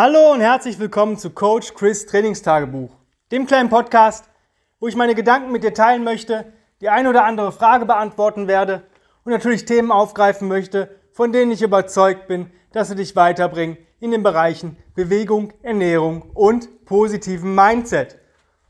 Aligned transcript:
Hallo 0.00 0.30
und 0.30 0.40
herzlich 0.40 0.78
willkommen 0.78 1.16
zu 1.18 1.30
Coach 1.30 1.74
Chris 1.74 2.06
Trainingstagebuch, 2.06 2.94
dem 3.32 3.48
kleinen 3.48 3.68
Podcast, 3.68 4.30
wo 4.78 4.86
ich 4.86 4.94
meine 4.94 5.16
Gedanken 5.16 5.50
mit 5.50 5.64
dir 5.64 5.74
teilen 5.74 6.04
möchte, 6.04 6.52
die 6.80 6.88
eine 6.88 7.10
oder 7.10 7.24
andere 7.24 7.50
Frage 7.50 7.84
beantworten 7.84 8.46
werde 8.46 8.84
und 9.24 9.32
natürlich 9.32 9.64
Themen 9.64 9.90
aufgreifen 9.90 10.46
möchte, 10.46 11.00
von 11.10 11.32
denen 11.32 11.50
ich 11.50 11.62
überzeugt 11.62 12.28
bin, 12.28 12.48
dass 12.70 12.86
sie 12.86 12.94
dich 12.94 13.16
weiterbringen 13.16 13.76
in 13.98 14.12
den 14.12 14.22
Bereichen 14.22 14.76
Bewegung, 14.94 15.52
Ernährung 15.62 16.30
und 16.32 16.84
positiven 16.84 17.56
Mindset. 17.56 18.20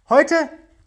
Heute 0.08 0.34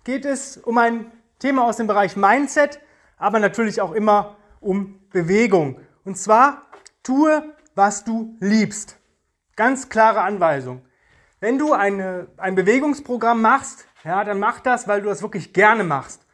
geht 0.05 0.25
es 0.25 0.57
um 0.57 0.79
ein 0.79 1.11
Thema 1.37 1.67
aus 1.67 1.77
dem 1.77 1.85
Bereich 1.85 2.15
Mindset, 2.15 2.79
aber 3.19 3.37
natürlich 3.37 3.79
auch 3.79 3.91
immer 3.91 4.37
um 4.59 5.01
Bewegung. 5.11 5.81
Und 6.03 6.17
zwar 6.17 6.63
tue, 7.03 7.43
was 7.75 8.03
du 8.03 8.35
liebst. 8.39 8.97
Ganz 9.61 9.89
klare 9.89 10.21
Anweisung. 10.21 10.81
Wenn 11.39 11.59
du 11.59 11.73
eine, 11.73 12.25
ein 12.37 12.55
Bewegungsprogramm 12.55 13.43
machst, 13.43 13.85
ja, 14.03 14.23
dann 14.23 14.39
mach 14.39 14.59
das, 14.59 14.87
weil 14.87 15.03
du 15.03 15.07
das 15.07 15.21
wirklich 15.21 15.53
gerne 15.53 15.83
machst. 15.83 16.25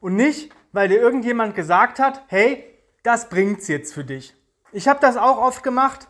Und 0.00 0.16
nicht, 0.16 0.50
weil 0.72 0.88
dir 0.88 0.98
irgendjemand 0.98 1.54
gesagt 1.54 1.98
hat, 1.98 2.22
hey, 2.28 2.64
das 3.02 3.28
bringt's 3.28 3.68
jetzt 3.68 3.92
für 3.92 4.04
dich. 4.04 4.34
Ich 4.72 4.88
habe 4.88 5.00
das 5.00 5.18
auch 5.18 5.36
oft 5.36 5.62
gemacht. 5.62 6.08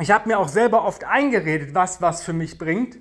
Ich 0.00 0.10
habe 0.10 0.26
mir 0.26 0.38
auch 0.38 0.48
selber 0.48 0.86
oft 0.86 1.04
eingeredet, 1.04 1.74
was 1.74 2.00
was 2.00 2.22
für 2.22 2.32
mich 2.32 2.56
bringt, 2.56 2.96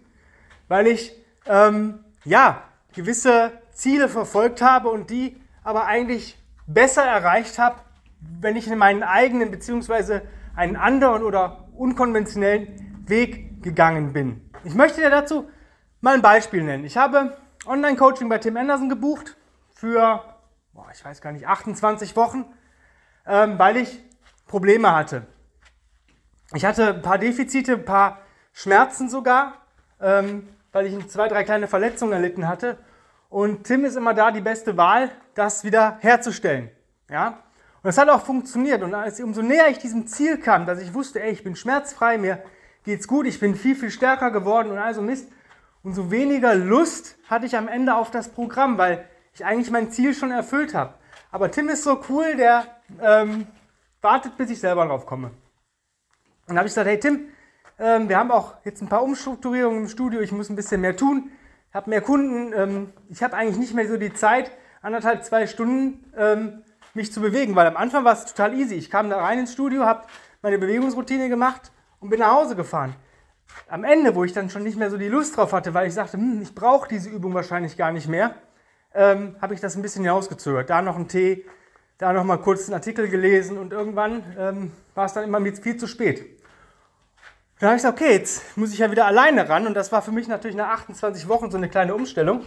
weil 0.67 0.87
ich 0.87 1.15
ähm, 1.45 2.03
ja 2.25 2.63
gewisse 2.93 3.53
Ziele 3.71 4.09
verfolgt 4.09 4.61
habe 4.61 4.89
und 4.89 5.09
die 5.09 5.41
aber 5.63 5.85
eigentlich 5.85 6.37
besser 6.67 7.05
erreicht 7.05 7.59
habe, 7.59 7.77
wenn 8.19 8.57
ich 8.57 8.67
in 8.67 8.77
meinen 8.77 9.03
eigenen 9.03 9.51
beziehungsweise 9.51 10.23
einen 10.55 10.75
anderen 10.75 11.23
oder 11.23 11.69
unkonventionellen 11.75 13.03
Weg 13.07 13.63
gegangen 13.63 14.13
bin. 14.13 14.49
Ich 14.63 14.75
möchte 14.75 15.01
dir 15.01 15.09
dazu 15.09 15.49
mal 16.01 16.15
ein 16.15 16.21
Beispiel 16.21 16.63
nennen. 16.63 16.85
Ich 16.85 16.97
habe 16.97 17.37
Online-Coaching 17.65 18.29
bei 18.29 18.37
Tim 18.37 18.57
Anderson 18.57 18.89
gebucht 18.89 19.37
für, 19.73 20.23
boah, 20.73 20.87
ich 20.93 21.03
weiß 21.03 21.21
gar 21.21 21.31
nicht, 21.31 21.47
28 21.47 22.15
Wochen, 22.15 22.45
ähm, 23.25 23.57
weil 23.57 23.77
ich 23.77 24.03
Probleme 24.47 24.93
hatte. 24.93 25.27
Ich 26.53 26.65
hatte 26.65 26.95
ein 26.95 27.01
paar 27.01 27.17
Defizite, 27.17 27.73
ein 27.73 27.85
paar 27.85 28.19
Schmerzen 28.51 29.09
sogar, 29.09 29.53
ähm, 30.01 30.47
weil 30.71 30.85
ich 30.85 31.07
zwei, 31.07 31.27
drei 31.27 31.43
kleine 31.43 31.67
Verletzungen 31.67 32.13
erlitten 32.13 32.47
hatte. 32.47 32.77
Und 33.29 33.63
Tim 33.63 33.85
ist 33.85 33.95
immer 33.95 34.13
da 34.13 34.31
die 34.31 34.41
beste 34.41 34.75
Wahl, 34.75 35.09
das 35.35 35.63
wieder 35.63 35.97
herzustellen. 36.01 36.69
Ja? 37.09 37.39
Und 37.83 37.89
es 37.89 37.97
hat 37.97 38.09
auch 38.09 38.21
funktioniert. 38.21 38.83
Und 38.83 38.93
als, 38.93 39.19
umso 39.19 39.41
näher 39.41 39.69
ich 39.69 39.79
diesem 39.79 40.07
Ziel 40.07 40.37
kam, 40.37 40.65
dass 40.65 40.79
ich 40.79 40.93
wusste, 40.93 41.21
ey, 41.21 41.31
ich 41.31 41.43
bin 41.43 41.55
schmerzfrei, 41.55 42.17
mir 42.17 42.43
geht's 42.83 43.07
gut, 43.07 43.25
ich 43.25 43.39
bin 43.39 43.55
viel, 43.55 43.75
viel 43.75 43.91
stärker 43.91 44.31
geworden 44.31 44.71
und 44.71 44.77
also 44.77 45.01
Mist, 45.01 45.31
umso 45.83 46.11
weniger 46.11 46.55
Lust 46.55 47.17
hatte 47.27 47.45
ich 47.45 47.57
am 47.57 47.67
Ende 47.67 47.95
auf 47.95 48.11
das 48.11 48.29
Programm, 48.29 48.77
weil 48.77 49.07
ich 49.33 49.45
eigentlich 49.45 49.71
mein 49.71 49.91
Ziel 49.91 50.13
schon 50.13 50.31
erfüllt 50.31 50.73
habe. 50.73 50.93
Aber 51.31 51.49
Tim 51.49 51.69
ist 51.69 51.83
so 51.83 52.01
cool, 52.09 52.35
der 52.35 52.65
ähm, 53.01 53.47
wartet, 54.01 54.37
bis 54.37 54.49
ich 54.49 54.59
selber 54.59 54.85
drauf 54.85 55.05
komme. 55.05 55.27
Und 55.27 55.35
dann 56.47 56.57
habe 56.57 56.67
ich 56.67 56.71
gesagt, 56.71 56.87
hey 56.87 56.99
Tim, 56.99 57.29
ähm, 57.79 58.09
wir 58.09 58.17
haben 58.17 58.31
auch 58.31 58.55
jetzt 58.63 58.81
ein 58.81 58.89
paar 58.89 59.03
Umstrukturierungen 59.03 59.83
im 59.83 59.87
Studio, 59.87 60.19
ich 60.21 60.31
muss 60.31 60.49
ein 60.49 60.55
bisschen 60.55 60.81
mehr 60.81 60.97
tun, 60.97 61.31
habe 61.73 61.89
mehr 61.89 62.01
Kunden, 62.01 62.53
ähm, 62.53 62.93
ich 63.09 63.23
habe 63.23 63.35
eigentlich 63.35 63.57
nicht 63.57 63.73
mehr 63.73 63.87
so 63.87 63.97
die 63.97 64.13
Zeit, 64.13 64.51
anderthalb, 64.81 65.23
zwei 65.23 65.47
Stunden 65.47 66.11
ähm, 66.17 66.63
mich 66.93 67.11
zu 67.13 67.21
bewegen, 67.21 67.55
weil 67.55 67.67
am 67.67 67.77
Anfang 67.77 68.03
war 68.03 68.13
es 68.13 68.25
total 68.25 68.53
easy. 68.53 68.75
Ich 68.75 68.89
kam 68.89 69.09
da 69.09 69.21
rein 69.21 69.39
ins 69.39 69.53
Studio, 69.53 69.85
habe 69.85 70.07
meine 70.41 70.57
Bewegungsroutine 70.57 71.29
gemacht 71.29 71.71
und 71.99 72.09
bin 72.09 72.19
nach 72.19 72.31
Hause 72.31 72.55
gefahren. 72.55 72.95
Am 73.67 73.83
Ende, 73.83 74.15
wo 74.15 74.23
ich 74.23 74.33
dann 74.33 74.49
schon 74.49 74.63
nicht 74.63 74.77
mehr 74.77 74.89
so 74.89 74.97
die 74.97 75.07
Lust 75.07 75.37
drauf 75.37 75.53
hatte, 75.53 75.73
weil 75.73 75.87
ich 75.87 75.93
sagte, 75.93 76.17
hm, 76.17 76.41
ich 76.41 76.55
brauche 76.55 76.87
diese 76.87 77.09
Übung 77.09 77.33
wahrscheinlich 77.33 77.77
gar 77.77 77.91
nicht 77.91 78.07
mehr, 78.07 78.35
ähm, 78.93 79.35
habe 79.41 79.53
ich 79.53 79.59
das 79.59 79.75
ein 79.75 79.81
bisschen 79.81 80.03
hinausgezögert. 80.03 80.69
Da 80.69 80.81
noch 80.81 80.95
einen 80.95 81.07
Tee, 81.07 81.45
da 81.97 82.13
noch 82.13 82.23
mal 82.23 82.37
kurz 82.37 82.65
einen 82.65 82.73
Artikel 82.73 83.07
gelesen 83.09 83.57
und 83.57 83.73
irgendwann 83.73 84.23
ähm, 84.37 84.71
war 84.95 85.05
es 85.05 85.13
dann 85.13 85.23
immer 85.23 85.41
viel 85.53 85.77
zu 85.77 85.87
spät. 85.87 86.41
Dann 87.59 87.69
habe 87.69 87.77
ich 87.77 87.83
gesagt, 87.83 88.01
okay, 88.01 88.13
jetzt 88.13 88.57
muss 88.57 88.73
ich 88.73 88.79
ja 88.79 88.89
wieder 88.89 89.05
alleine 89.05 89.47
ran 89.47 89.67
und 89.67 89.75
das 89.75 89.91
war 89.91 90.01
für 90.01 90.11
mich 90.11 90.27
natürlich 90.27 90.57
nach 90.57 90.69
28 90.69 91.27
Wochen 91.27 91.51
so 91.51 91.57
eine 91.57 91.69
kleine 91.69 91.93
Umstellung. 91.93 92.41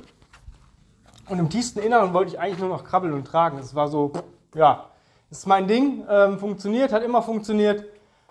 Und 1.29 1.39
im 1.39 1.49
tiefsten 1.49 1.79
Inneren 1.81 2.13
wollte 2.13 2.33
ich 2.33 2.41
eigentlich 2.41 2.59
nur 2.59 2.69
noch 2.69 2.85
krabbeln 2.85 3.15
und 3.15 3.25
tragen. 3.25 3.59
Es 3.59 3.75
war 3.75 3.89
so, 3.89 4.13
ja, 4.55 4.91
das 5.31 5.39
ist 5.39 5.47
mein 5.47 5.67
Ding, 5.67 6.05
ähm, 6.09 6.39
funktioniert, 6.39 6.93
hat 6.93 7.03
immer 7.03 7.23
funktioniert, 7.23 7.85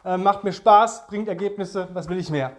äh, 0.06 0.18
macht 0.18 0.44
mir 0.44 0.54
Spaß, 0.54 1.08
bringt 1.08 1.28
Ergebnisse, 1.28 1.88
was 1.94 2.08
will 2.08 2.20
ich 2.20 2.30
mehr? 2.30 2.50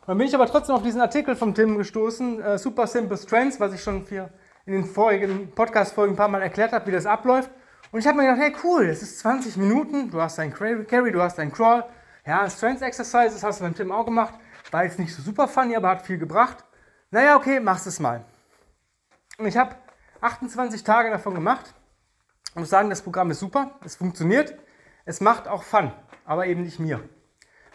Und 0.00 0.08
dann 0.08 0.18
bin 0.18 0.26
ich 0.26 0.34
aber 0.34 0.46
trotzdem 0.46 0.74
auf 0.74 0.82
diesen 0.82 1.00
Artikel 1.00 1.36
vom 1.36 1.54
Tim 1.54 1.76
gestoßen, 1.76 2.42
äh, 2.42 2.58
Super 2.58 2.86
Simple 2.86 3.16
Strengths, 3.16 3.60
was 3.60 3.74
ich 3.74 3.82
schon 3.82 4.04
für 4.04 4.30
in 4.64 4.72
den 4.72 4.84
vorigen 4.84 5.50
Podcast-Folgen 5.54 6.14
ein 6.14 6.16
paar 6.16 6.28
Mal 6.28 6.42
erklärt 6.42 6.72
habe, 6.72 6.86
wie 6.86 6.92
das 6.92 7.06
abläuft. 7.06 7.50
Und 7.90 8.00
ich 8.00 8.06
habe 8.06 8.16
mir 8.16 8.24
gedacht, 8.24 8.40
hey 8.40 8.54
cool, 8.64 8.86
das 8.86 9.02
ist 9.02 9.18
20 9.18 9.56
Minuten, 9.58 10.10
du 10.10 10.20
hast 10.20 10.38
dein 10.38 10.52
Carry, 10.52 11.12
du 11.12 11.20
hast 11.20 11.36
dein 11.36 11.52
Crawl, 11.52 11.84
ja, 12.24 12.48
Strength 12.48 12.82
Exercises 12.82 13.42
hast 13.42 13.60
du 13.60 13.64
beim 13.64 13.74
Tim 13.74 13.92
auch 13.92 14.04
gemacht, 14.04 14.34
war 14.70 14.84
jetzt 14.84 14.98
nicht 14.98 15.14
so 15.14 15.20
super 15.22 15.46
funny, 15.46 15.76
aber 15.76 15.90
hat 15.90 16.02
viel 16.02 16.18
gebracht. 16.18 16.64
Naja, 17.10 17.36
okay, 17.36 17.60
machst 17.60 17.86
es 17.86 18.00
mal. 18.00 18.24
Und 19.38 19.46
ich 19.46 19.56
habe 19.56 19.74
28 20.22 20.82
Tage 20.84 21.10
davon 21.10 21.34
gemacht 21.34 21.74
ich 22.52 22.56
muss 22.56 22.68
sagen, 22.68 22.90
das 22.90 23.00
Programm 23.00 23.30
ist 23.30 23.40
super, 23.40 23.70
es 23.82 23.96
funktioniert, 23.96 24.54
es 25.06 25.22
macht 25.22 25.48
auch 25.48 25.62
Fun, 25.62 25.90
aber 26.26 26.46
eben 26.46 26.64
nicht 26.64 26.78
mir. 26.78 27.00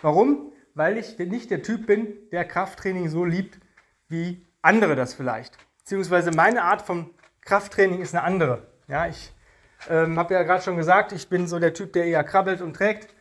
Warum? 0.03 0.51
Weil 0.75 0.99
ich 0.99 1.17
nicht 1.17 1.49
der 1.49 1.63
Typ 1.63 1.87
bin, 1.87 2.13
der 2.31 2.45
Krafttraining 2.45 3.09
so 3.09 3.25
liebt, 3.25 3.57
wie 4.07 4.45
andere 4.61 4.95
das 4.95 5.15
vielleicht. 5.15 5.57
Beziehungsweise 5.79 6.29
meine 6.29 6.61
Art 6.61 6.83
von 6.83 7.09
Krafttraining 7.41 8.01
ist 8.01 8.13
eine 8.13 8.23
andere. 8.23 8.67
Ja, 8.87 9.07
ich 9.07 9.33
ähm, 9.89 10.19
habe 10.19 10.35
ja 10.35 10.43
gerade 10.43 10.61
schon 10.61 10.77
gesagt, 10.77 11.11
ich 11.11 11.27
bin 11.27 11.47
so 11.47 11.57
der 11.57 11.73
Typ, 11.73 11.93
der 11.93 12.05
eher 12.05 12.23
krabbelt 12.23 12.61
und 12.61 12.75
trägt. 12.75 13.15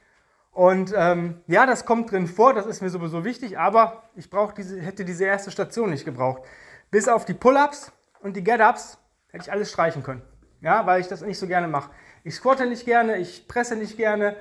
Und 0.51 0.93
ähm, 0.95 1.41
ja, 1.47 1.65
das 1.65 1.87
kommt 1.87 2.11
drin 2.11 2.27
vor, 2.27 2.53
das 2.53 2.67
ist 2.67 2.83
mir 2.83 2.91
sowieso 2.91 3.25
wichtig, 3.25 3.59
aber 3.59 4.11
ich 4.15 4.29
diese, 4.59 4.79
hätte 4.79 5.07
diese 5.07 5.25
erste 5.25 5.51
Station 5.51 5.89
nicht 5.89 6.05
gebraucht. 6.05 6.43
Bis 6.91 7.09
auf 7.09 7.25
die 7.25 7.35
Pull-ups 7.35 7.93
und 8.21 8.37
die 8.37 8.45
Get-ups 8.45 8.99
hätte 9.37 9.49
ich 9.49 9.53
alles 9.53 9.71
streichen 9.71 10.03
können 10.03 10.23
ja, 10.61 10.87
weil 10.87 11.01
ich 11.01 11.09
das 11.09 11.21
nicht 11.21 11.39
so 11.39 11.47
gerne 11.47 11.69
mache. 11.69 11.91
Ich 12.25 12.35
squatte 12.35 12.67
nicht 12.67 12.85
gerne, 12.85 13.19
ich 13.19 13.47
presse 13.47 13.77
nicht 13.77 13.97
gerne 13.97 14.37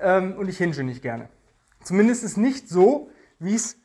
ähm, 0.00 0.36
und 0.36 0.48
ich 0.48 0.58
hinge 0.58 0.82
nicht 0.84 1.02
gerne. 1.02 1.28
Zumindest 1.82 2.36
nicht 2.36 2.68
so, 2.68 3.10
wie 3.38 3.54
es, 3.54 3.76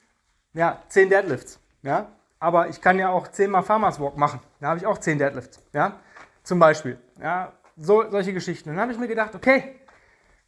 ja, 0.53 0.81
10 0.89 1.09
Deadlifts, 1.09 1.59
ja, 1.83 2.11
aber 2.39 2.69
ich 2.69 2.81
kann 2.81 2.97
ja 2.99 3.09
auch 3.09 3.27
10 3.27 3.51
mal 3.51 3.61
Farmers 3.61 3.99
Walk 3.99 4.17
machen, 4.17 4.39
da 4.59 4.69
habe 4.69 4.79
ich 4.79 4.85
auch 4.85 4.97
10 4.97 5.19
Deadlifts, 5.19 5.61
ja, 5.73 5.99
zum 6.43 6.59
Beispiel, 6.59 6.99
ja, 7.21 7.53
so, 7.77 8.09
solche 8.09 8.33
Geschichten. 8.33 8.69
Dann 8.69 8.79
habe 8.79 8.91
ich 8.91 8.99
mir 8.99 9.07
gedacht, 9.07 9.33
okay, 9.35 9.79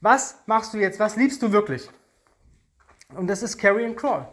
was 0.02 0.40
machst 0.46 0.74
du 0.74 0.78
jetzt, 0.78 1.00
was 1.00 1.16
liebst 1.16 1.42
du 1.42 1.52
wirklich? 1.52 1.90
Und 3.16 3.28
das 3.28 3.44
ist 3.44 3.58
Carry 3.58 3.86
and 3.86 3.98
Crawl. 3.98 4.28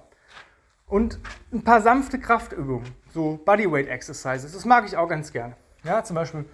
Und 0.87 1.19
ein 1.53 1.62
paar 1.62 1.81
sanfte 1.81 2.19
Kraftübungen, 2.19 2.94
so 3.12 3.38
Bodyweight 3.44 3.88
Exercises, 3.88 4.53
das 4.53 4.64
mag 4.64 4.84
ich 4.87 4.97
auch 4.97 5.09
ganz 5.09 5.32
gerne. 5.32 5.56
Ja, 5.84 6.04
zum 6.04 6.15
Beispiel 6.15 6.44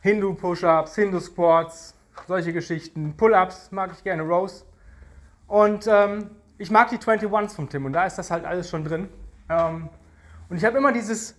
Hindu-Push-Ups, 0.00 0.96
Hindu-Squats, 0.96 1.94
solche 2.26 2.52
Geschichten. 2.52 3.16
Pull-Ups 3.16 3.70
mag 3.70 3.92
ich 3.92 4.02
gerne, 4.02 4.22
Rows. 4.22 4.66
Und 5.46 5.86
ähm, 5.86 6.30
ich 6.58 6.70
mag 6.70 6.88
die 6.88 6.98
21s 6.98 7.54
vom 7.54 7.68
Tim 7.68 7.84
und 7.84 7.92
da 7.92 8.06
ist 8.06 8.16
das 8.16 8.32
halt 8.32 8.44
alles 8.44 8.68
schon 8.68 8.84
drin. 8.84 9.08
Ähm, 9.48 9.88
und 10.48 10.56
ich 10.56 10.64
habe 10.64 10.78
immer 10.78 10.90
dieses 10.90 11.36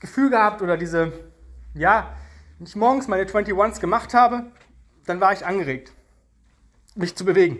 Gefühl 0.00 0.30
gehabt 0.30 0.62
oder 0.62 0.76
diese, 0.76 1.12
ja, 1.74 2.14
wenn 2.58 2.66
ich 2.68 2.76
morgens 2.76 3.08
meine 3.08 3.24
21s 3.24 3.80
gemacht 3.80 4.14
habe, 4.14 4.52
dann 5.06 5.20
war 5.20 5.32
ich 5.32 5.44
angeregt, 5.44 5.92
mich 6.94 7.16
zu 7.16 7.24
bewegen. 7.24 7.58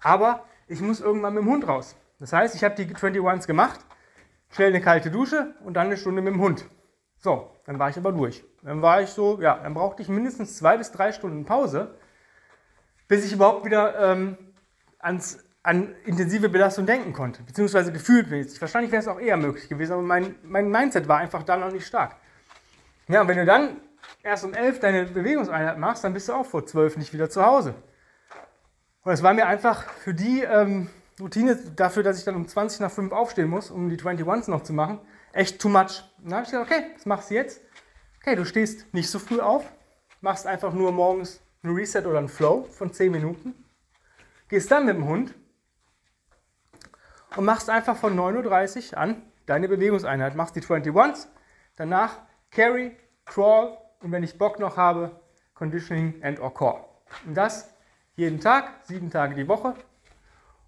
Aber 0.00 0.46
ich 0.68 0.80
muss 0.80 1.00
irgendwann 1.00 1.34
mit 1.34 1.42
dem 1.42 1.50
Hund 1.50 1.68
raus. 1.68 1.96
Das 2.18 2.32
heißt, 2.32 2.54
ich 2.54 2.64
habe 2.64 2.74
die 2.76 2.86
21s 2.86 3.46
gemacht, 3.46 3.80
schnell 4.50 4.68
eine 4.68 4.80
kalte 4.80 5.10
Dusche 5.10 5.54
und 5.64 5.74
dann 5.74 5.88
eine 5.88 5.98
Stunde 5.98 6.22
mit 6.22 6.32
dem 6.32 6.40
Hund. 6.40 6.64
So, 7.22 7.48
dann 7.66 7.78
war 7.78 7.88
ich 7.88 7.96
aber 7.96 8.10
durch. 8.10 8.44
Dann 8.62 8.82
war 8.82 9.00
ich 9.00 9.10
so, 9.10 9.40
ja, 9.40 9.56
dann 9.62 9.74
brauchte 9.74 10.02
ich 10.02 10.08
mindestens 10.08 10.56
zwei 10.56 10.76
bis 10.76 10.90
drei 10.90 11.12
Stunden 11.12 11.44
Pause, 11.44 11.94
bis 13.06 13.24
ich 13.24 13.32
überhaupt 13.32 13.64
wieder 13.64 14.12
ähm, 14.12 14.36
ans, 14.98 15.38
an 15.62 15.94
intensive 16.04 16.48
Belastung 16.48 16.84
denken 16.84 17.12
konnte, 17.12 17.44
beziehungsweise 17.44 17.92
gefühltmäßig. 17.92 18.60
Wahrscheinlich 18.60 18.90
wäre 18.90 19.02
es 19.02 19.08
auch 19.08 19.20
eher 19.20 19.36
möglich 19.36 19.68
gewesen, 19.68 19.92
aber 19.92 20.02
mein, 20.02 20.34
mein 20.42 20.68
Mindset 20.68 21.06
war 21.06 21.18
einfach 21.18 21.44
da 21.44 21.56
noch 21.56 21.70
nicht 21.70 21.86
stark. 21.86 22.16
Ja, 23.06 23.20
und 23.20 23.28
wenn 23.28 23.38
du 23.38 23.46
dann 23.46 23.76
erst 24.24 24.44
um 24.44 24.52
elf 24.52 24.80
deine 24.80 25.04
Bewegungseinheit 25.04 25.78
machst, 25.78 26.02
dann 26.02 26.14
bist 26.14 26.28
du 26.28 26.32
auch 26.32 26.46
vor 26.46 26.66
zwölf 26.66 26.96
nicht 26.96 27.12
wieder 27.12 27.30
zu 27.30 27.46
Hause. 27.46 27.74
Und 29.04 29.12
es 29.12 29.22
war 29.22 29.32
mir 29.32 29.46
einfach 29.46 29.84
für 29.90 30.14
die 30.14 30.42
ähm, 30.42 30.88
Routine, 31.20 31.56
dafür, 31.76 32.02
dass 32.02 32.18
ich 32.18 32.24
dann 32.24 32.34
um 32.34 32.48
20 32.48 32.80
nach 32.80 32.90
5 32.90 33.12
aufstehen 33.12 33.48
muss, 33.48 33.70
um 33.70 33.88
die 33.88 33.96
21s 33.96 34.50
noch 34.50 34.64
zu 34.64 34.72
machen, 34.72 34.98
echt 35.32 35.60
too 35.60 35.68
much. 35.68 36.02
dann 36.18 36.34
habe 36.34 36.44
ich 36.44 36.50
gesagt, 36.50 36.70
okay, 36.70 36.90
was 36.94 37.06
machst 37.06 37.30
du 37.30 37.34
jetzt? 37.34 37.60
Okay, 38.20 38.36
du 38.36 38.44
stehst 38.44 38.92
nicht 38.94 39.10
so 39.10 39.18
früh 39.18 39.40
auf, 39.40 39.64
machst 40.20 40.46
einfach 40.46 40.72
nur 40.72 40.92
morgens 40.92 41.42
ein 41.62 41.74
Reset 41.74 42.06
oder 42.06 42.18
ein 42.18 42.28
Flow 42.28 42.64
von 42.64 42.92
10 42.92 43.10
Minuten, 43.10 43.54
gehst 44.48 44.70
dann 44.70 44.86
mit 44.86 44.96
dem 44.96 45.06
Hund 45.06 45.34
und 47.36 47.44
machst 47.44 47.70
einfach 47.70 47.96
von 47.96 48.16
9.30 48.16 48.92
Uhr 48.92 48.98
an 48.98 49.22
deine 49.46 49.68
Bewegungseinheit. 49.68 50.36
Machst 50.36 50.54
die 50.56 50.62
21s, 50.62 51.26
danach 51.76 52.18
Carry, 52.50 52.96
Crawl 53.24 53.78
und 54.00 54.12
wenn 54.12 54.22
ich 54.22 54.38
Bock 54.38 54.58
noch 54.58 54.76
habe, 54.76 55.20
Conditioning 55.54 56.22
and 56.22 56.40
or 56.40 56.52
Core. 56.52 56.84
Und 57.26 57.34
das 57.34 57.74
jeden 58.16 58.40
Tag, 58.40 58.70
sieben 58.84 59.10
Tage 59.10 59.34
die 59.34 59.48
Woche. 59.48 59.74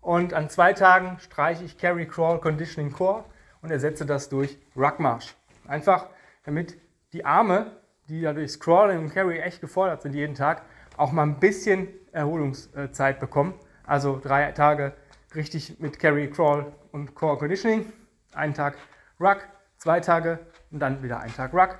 Und 0.00 0.34
an 0.34 0.50
zwei 0.50 0.72
Tagen 0.72 1.18
streiche 1.18 1.64
ich 1.64 1.78
Carry, 1.78 2.06
Crawl, 2.06 2.40
Conditioning, 2.40 2.92
Core 2.92 3.24
und 3.64 3.70
ersetze 3.70 4.04
das 4.04 4.28
durch 4.28 4.58
Ruckmarsch. 4.76 5.34
Einfach 5.66 6.06
damit 6.44 6.78
die 7.14 7.24
Arme, 7.24 7.72
die 8.08 8.20
ja 8.20 8.34
durch 8.34 8.60
Crawling 8.60 8.98
und 8.98 9.14
Carry 9.14 9.38
echt 9.38 9.62
gefordert 9.62 10.02
sind 10.02 10.14
jeden 10.14 10.34
Tag, 10.34 10.62
auch 10.98 11.12
mal 11.12 11.22
ein 11.22 11.40
bisschen 11.40 11.88
Erholungszeit 12.12 13.18
bekommen. 13.18 13.54
Also 13.86 14.20
drei 14.22 14.52
Tage 14.52 14.92
richtig 15.34 15.80
mit 15.80 15.98
Carry, 15.98 16.30
Crawl 16.30 16.72
und 16.92 17.14
Core 17.14 17.38
Conditioning, 17.38 17.90
einen 18.34 18.52
Tag 18.52 18.76
Ruck, 19.18 19.48
zwei 19.78 20.00
Tage 20.00 20.40
und 20.70 20.80
dann 20.80 21.02
wieder 21.02 21.20
einen 21.20 21.34
Tag 21.34 21.54
Ruck. 21.54 21.78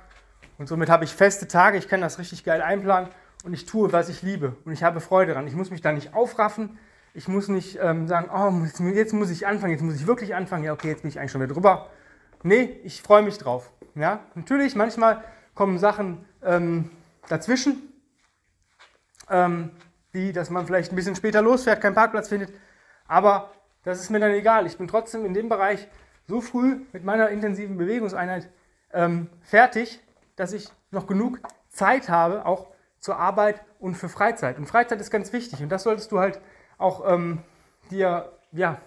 Und 0.57 0.67
somit 0.67 0.89
habe 0.89 1.03
ich 1.03 1.13
feste 1.13 1.47
Tage, 1.47 1.77
ich 1.77 1.87
kann 1.87 2.01
das 2.01 2.17
richtig 2.17 2.43
geil 2.43 2.63
einplanen 2.63 3.09
und 3.43 3.53
ich 3.53 3.65
tue, 3.65 3.93
was 3.93 4.09
ich 4.09 4.23
liebe 4.23 4.55
und 4.65 4.73
ich 4.73 4.83
habe 4.83 4.99
Freude 5.01 5.33
daran. 5.33 5.47
Ich 5.47 5.55
muss 5.55 5.69
mich 5.69 5.81
da 5.81 5.91
nicht 5.91 6.15
aufraffen, 6.15 6.79
ich 7.15 7.29
muss 7.29 7.47
nicht 7.47 7.79
ähm, 7.81 8.07
sagen, 8.07 8.29
oh, 8.29 8.65
jetzt, 8.93 9.13
muss 9.13 9.29
ich 9.29 9.47
anfangen, 9.47 9.71
jetzt 9.71 9.81
muss 9.81 9.95
ich 9.95 10.05
wirklich 10.05 10.35
anfangen, 10.35 10.65
ja 10.65 10.73
okay, 10.73 10.89
jetzt 10.89 11.01
bin 11.01 11.09
ich 11.09 11.17
eigentlich 11.17 11.31
schon 11.31 11.41
wieder 11.41 11.53
drüber. 11.53 11.89
Nee, 12.43 12.79
ich 12.83 13.01
freue 13.01 13.23
mich 13.23 13.37
drauf. 13.37 13.71
Ja? 13.95 14.19
Natürlich, 14.35 14.75
manchmal 14.75 15.23
kommen 15.55 15.79
Sachen 15.79 16.25
ähm, 16.43 16.91
dazwischen, 17.29 17.81
ähm, 19.29 19.71
wie 20.11 20.33
dass 20.33 20.49
man 20.49 20.65
vielleicht 20.65 20.91
ein 20.91 20.97
bisschen 20.97 21.15
später 21.15 21.41
losfährt, 21.41 21.79
keinen 21.79 21.95
Parkplatz 21.95 22.27
findet, 22.27 22.53
aber 23.07 23.51
das 23.83 24.01
ist 24.01 24.09
mir 24.09 24.19
dann 24.19 24.31
egal. 24.31 24.65
Ich 24.65 24.77
bin 24.77 24.87
trotzdem 24.89 25.25
in 25.25 25.33
dem 25.33 25.47
Bereich 25.47 25.87
so 26.27 26.41
früh 26.41 26.81
mit 26.91 27.05
meiner 27.05 27.29
intensiven 27.29 27.77
Bewegungseinheit 27.77 28.49
ähm, 28.91 29.29
fertig, 29.41 30.01
dass 30.35 30.51
ich 30.51 30.69
noch 30.91 31.07
genug 31.07 31.39
Zeit 31.69 32.09
habe, 32.09 32.45
auch 32.45 32.67
zur 32.99 33.17
Arbeit 33.17 33.61
und 33.79 33.95
für 33.95 34.09
Freizeit. 34.09 34.57
Und 34.57 34.65
Freizeit 34.65 34.99
ist 34.99 35.11
ganz 35.11 35.31
wichtig 35.31 35.61
und 35.61 35.69
das 35.69 35.83
solltest 35.83 36.11
du 36.11 36.19
halt 36.19 36.41
auch 36.77 37.11
ähm, 37.11 37.39
dir 37.89 38.31
ja, 38.51 38.79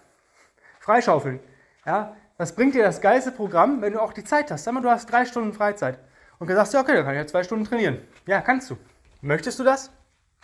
freischaufeln. 0.81 1.41
Ja? 1.87 2.17
Was 2.37 2.55
bringt 2.55 2.75
dir 2.75 2.83
das 2.83 3.01
geilste 3.01 3.33
Programm, 3.33 3.83
wenn 3.83 3.93
du 3.93 4.01
auch 4.01 4.13
die 4.13 4.25
Zeit 4.25 4.51
hast? 4.51 4.65
Sag 4.65 4.75
mal, 4.75 4.81
du 4.81 4.91
hast 4.91 5.11
drei 5.11 5.25
Stunden 5.25 5.53
Freizeit 5.53 5.99
und 6.39 6.49
du 6.49 6.55
sagst, 6.55 6.75
ja, 6.75 6.81
okay, 6.81 6.95
dann 6.95 7.05
kann 7.05 7.15
ich 7.15 7.21
ja 7.21 7.27
zwei 7.27 7.43
Stunden 7.43 7.65
trainieren. 7.65 7.99
Ja, 8.27 8.41
kannst 8.41 8.71
du. 8.71 8.77
Möchtest 9.21 9.59
du 9.59 9.65
das? 9.65 9.91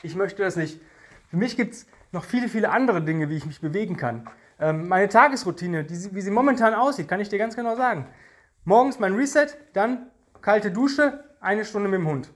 Ich 0.03 0.17
möchte 0.17 0.43
das 0.43 0.57
nicht. 0.57 0.81
Für 1.31 1.37
mich 1.37 1.57
gibt 1.57 1.75
es 1.75 1.87
noch 2.13 2.25
viele, 2.25 2.49
viele 2.49 2.71
andere 2.71 3.03
Dinge, 3.03 3.29
wie 3.29 3.37
ich 3.37 3.47
mich 3.47 3.61
bewegen 3.61 3.97
kann. 3.97 4.29
Ähm, 4.59 4.89
meine 4.89 5.09
Tagesroutine, 5.09 5.85
die, 5.85 6.15
wie 6.15 6.21
sie 6.21 6.31
momentan 6.31 6.75
aussieht, 6.75 7.09
kann 7.09 7.21
ich 7.21 7.29
dir 7.29 7.39
ganz 7.39 7.57
genau 7.57 7.77
sagen. 7.77 8.07
Morgens 8.65 8.99
mein 8.99 9.15
Reset, 9.15 9.49
dann 9.73 10.11
kalte 10.41 10.71
Dusche, 10.71 11.25
eine 11.41 11.65
Stunde 11.65 11.89
mit 11.89 12.01
dem 12.01 12.09
Hund. 12.09 12.33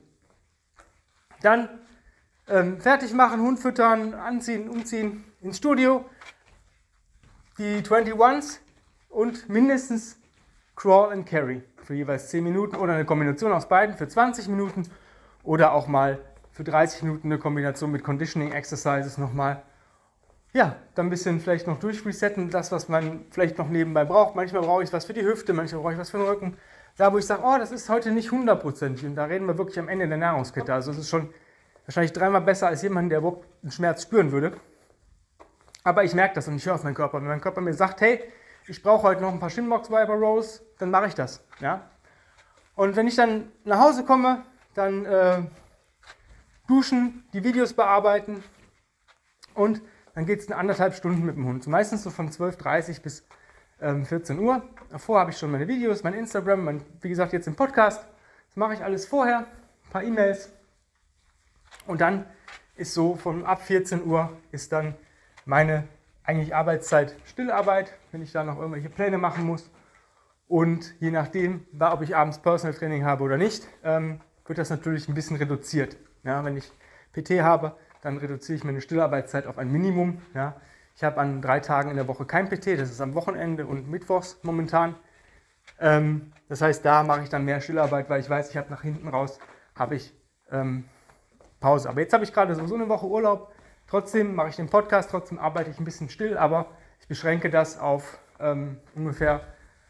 Dann 1.43 1.69
ähm, 2.51 2.81
fertig 2.81 3.13
machen, 3.13 3.41
Hund 3.41 3.59
füttern, 3.59 4.15
anziehen, 4.15 4.69
umziehen, 4.69 5.25
ins 5.41 5.59
Studio, 5.59 6.05
die 7.59 7.83
21s 7.83 8.59
und 9.09 9.49
mindestens 9.49 10.19
Crawl 10.77 11.13
and 11.13 11.27
Carry 11.27 11.63
für 11.83 11.95
jeweils 11.95 12.29
10 12.29 12.45
Minuten 12.45 12.77
oder 12.77 12.95
eine 12.95 13.05
Kombination 13.05 13.53
aus 13.53 13.69
beiden 13.69 13.97
für 13.97 14.09
20 14.09 14.49
Minuten 14.49 14.85
oder 15.43 15.73
auch 15.73 15.89
mal 15.89 16.19
für 16.53 16.65
30 16.65 17.03
Minuten 17.03 17.29
eine 17.29 17.39
Kombination 17.39 17.91
mit 17.91 18.05
Conditioning 18.05 18.53
Exercises 18.53 19.19
nochmal. 19.19 19.63
Ja, 20.53 20.77
dann 20.95 21.07
ein 21.07 21.11
bisschen 21.11 21.41
vielleicht 21.41 21.67
noch 21.67 21.79
durchresetten, 21.79 22.51
das, 22.51 22.73
was 22.73 22.89
man 22.89 23.27
vielleicht 23.31 23.59
noch 23.59 23.69
nebenbei 23.69 24.05
braucht. 24.05 24.35
Manchmal 24.35 24.63
brauche 24.63 24.83
ich 24.83 24.93
was 24.93 25.05
für 25.05 25.13
die 25.13 25.23
Hüfte, 25.23 25.53
manchmal 25.53 25.83
brauche 25.83 25.93
ich 25.93 25.99
was 25.99 26.11
für 26.11 26.19
den 26.19 26.27
Rücken. 26.27 26.57
Da, 26.97 27.13
wo 27.13 27.19
ich 27.19 27.27
sage, 27.27 27.43
oh, 27.45 27.57
das 27.59 27.71
ist 27.71 27.89
heute 27.89 28.11
nicht 28.11 28.33
hundertprozentig 28.33 29.05
und 29.07 29.15
da 29.15 29.27
reden 29.27 29.47
wir 29.47 29.59
wirklich 29.59 29.79
am 29.79 29.89
Ende 29.89 30.09
der 30.09 30.17
Nahrungskette. 30.17 30.73
Also 30.73 30.91
es 30.91 30.99
ist 30.99 31.11
schon 31.11 31.33
wahrscheinlich 31.89 32.13
dreimal 32.13 32.43
besser 32.43 32.67
als 32.67 32.83
jemand, 32.83 33.11
der 33.11 33.21
überhaupt 33.21 33.49
einen 33.63 33.73
Schmerz 33.73 34.03
spüren 34.03 34.31
würde. 34.31 34.53
Aber 35.85 36.05
ich 36.05 36.15
merke 36.15 36.35
das 36.35 36.47
und 36.47 36.57
ich 36.57 36.67
höre 36.67 36.75
auf 36.75 36.85
meinen 36.85 36.95
Körper. 36.95 37.19
Wenn 37.19 37.29
mein 37.29 37.41
Körper 37.41 37.63
mir 37.63 37.73
sagt, 37.73 38.03
hey, 38.03 38.23
ich 38.67 38.83
brauche 38.83 39.05
heute 39.05 39.23
noch 39.23 39.33
ein 39.33 39.41
paar 39.41 39.49
Shinbox 39.49 39.89
Viper 39.89 40.13
Rows, 40.13 40.63
dann 40.79 40.91
mache 40.91 41.07
ich 41.07 41.15
das. 41.15 41.43
Ja? 41.61 41.89
Und 42.75 42.95
wenn 42.95 43.09
ich 43.09 43.17
dann 43.17 43.51
nach 43.65 43.81
Hause 43.81 44.05
komme, 44.05 44.45
dann 44.75 45.07
äh, 45.07 45.39
duschen, 46.67 47.25
die 47.33 47.43
Videos 47.43 47.73
bearbeiten 47.73 48.45
und 49.55 49.81
dann 50.15 50.27
geht 50.27 50.41
es 50.41 50.53
anderthalb 50.53 50.93
Stunden 50.95 51.25
mit 51.25 51.37
dem 51.37 51.47
Hund. 51.47 51.67
Meistens 51.69 52.03
so 52.03 52.11
von 52.11 52.29
12.30 52.29 52.97
Uhr 52.99 53.03
bis 53.03 53.27
ähm, 53.81 54.05
14 54.05 54.39
Uhr. 54.39 54.63
Davor 54.91 55.21
habe 55.21 55.31
ich 55.31 55.39
schon 55.39 55.51
meine 55.51 55.67
Videos, 55.67 56.03
mein 56.03 56.13
Instagram, 56.13 56.65
mein, 56.65 56.83
wie 57.01 57.09
gesagt 57.09 57.33
jetzt 57.33 57.47
im 57.47 57.57
Podcast. 57.57 58.07
Das 58.49 58.57
mache 58.57 58.75
ich 58.75 58.85
alles 58.85 59.07
vorher, 59.07 59.39
ein 59.39 59.91
paar 59.91 60.03
E-Mails. 60.03 60.53
Und 61.89 62.03
dann 62.03 62.27
ist 62.77 62.93
so 62.93 63.17
von 63.17 63.47
ab 63.47 63.63
14 63.63 64.05
Uhr 64.05 64.31
ist 64.53 64.73
dann 64.73 64.95
meine 65.47 65.85
eigentlich 66.23 66.55
Arbeitszeit 66.55 67.17
Stillarbeit, 67.25 67.95
wenn 68.13 68.21
ich 68.21 68.31
da 68.31 68.45
noch 68.45 68.59
irgendwelche 68.59 68.91
Pläne 68.91 69.17
machen 69.17 69.47
muss. 69.47 69.71
Und 70.49 70.95
je 71.01 71.11
nachdem, 71.11 71.67
ob 71.81 72.03
ich 72.03 72.15
abends 72.15 72.41
Personal 72.41 72.77
Training 72.77 73.07
habe 73.07 73.25
oder 73.25 73.39
nicht, 73.39 73.67
ähm, 73.83 74.21
wird 74.47 74.59
das 74.59 74.69
natürlich 74.69 75.09
ein 75.09 75.15
bisschen 75.15 75.39
reduziert. 75.39 75.97
Ja, 76.25 76.45
wenn 76.45 76.59
ich 76.59 76.71
PT 77.15 77.41
habe, 77.41 77.75
dann 78.03 78.19
reduziere 78.19 78.57
ich 78.57 78.65
meine 78.65 78.83
Stillarbeitszeit 78.83 79.47
auf 79.47 79.57
ein 79.57 79.73
Minimum. 79.73 80.21
Ja. 80.35 80.61
Ich 80.95 81.03
habe 81.05 81.19
an 81.19 81.41
drei 81.41 81.61
Tagen 81.61 81.89
in 81.89 81.97
der 81.97 82.07
Woche 82.07 82.27
kein 82.27 82.51
PT, 82.51 82.79
das 82.79 82.91
ist 82.91 83.01
am 83.01 83.15
Wochenende 83.15 83.67
und 83.67 83.91
Mittwochs 83.91 84.39
momentan. 84.43 84.95
Ähm, 85.81 86.33
das 86.51 86.61
heißt, 86.61 86.85
da 86.85 87.03
mache 87.03 87.23
ich 87.23 87.31
dann 87.31 87.47
mehr 87.47 87.63
Stillarbeit, 87.63 88.11
weil 88.11 88.21
ich 88.21 88.29
weiß, 88.29 88.51
ich 88.51 88.59
habe 88.59 88.71
nach 88.71 88.83
hinten 88.83 89.09
raus 89.09 89.39
habe 89.75 89.95
ich 89.95 90.13
ähm, 90.51 90.85
Pause. 91.61 91.89
Aber 91.89 92.01
jetzt 92.01 92.13
habe 92.13 92.25
ich 92.25 92.33
gerade 92.33 92.55
sowieso 92.55 92.75
eine 92.75 92.89
Woche 92.89 93.07
Urlaub. 93.07 93.53
Trotzdem 93.87 94.35
mache 94.35 94.51
ich 94.51 94.57
den 94.57 94.69
Podcast, 94.69 95.11
trotzdem 95.11 95.39
arbeite 95.39 95.71
ich 95.71 95.79
ein 95.79 95.85
bisschen 95.85 96.11
still, 96.11 96.37
aber 96.37 96.67
ich 97.01 97.09
beschränke 97.09 97.49
das 97.49 97.79
auf 97.79 98.19
ähm, 98.39 98.79
ungefähr 98.95 99.41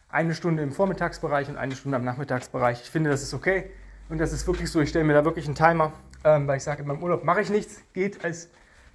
eine 0.08 0.34
Stunde 0.34 0.62
im 0.62 0.72
Vormittagsbereich 0.72 1.48
und 1.48 1.56
eine 1.56 1.74
Stunde 1.74 1.96
am 1.96 2.04
Nachmittagsbereich. 2.04 2.82
Ich 2.82 2.90
finde, 2.90 3.10
das 3.10 3.22
ist 3.22 3.34
okay. 3.34 3.70
Und 4.08 4.18
das 4.18 4.32
ist 4.32 4.46
wirklich 4.46 4.70
so, 4.70 4.80
ich 4.80 4.88
stelle 4.88 5.04
mir 5.04 5.14
da 5.14 5.24
wirklich 5.24 5.46
einen 5.46 5.54
Timer, 5.54 5.92
ähm, 6.24 6.46
weil 6.46 6.56
ich 6.56 6.62
sage, 6.62 6.82
in 6.82 6.88
meinem 6.88 7.02
Urlaub 7.02 7.24
mache 7.24 7.42
ich 7.42 7.50
nichts. 7.50 7.82
Geht 7.92 8.24
als 8.24 8.48